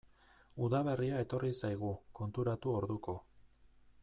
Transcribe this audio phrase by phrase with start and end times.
[0.67, 3.19] Udaberria etorri zaigu, konturatu orduko.